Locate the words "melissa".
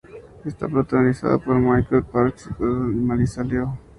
3.07-3.43